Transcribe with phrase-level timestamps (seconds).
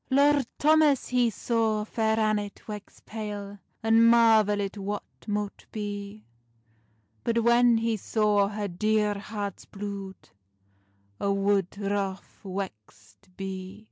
[0.09, 6.25] Lord Thomas he saw Fair Annet wex pale, And marvelit what mote bee;
[7.23, 10.29] But when he saw her dear heart's blude,
[11.19, 13.79] A' wood wroth wexed bee.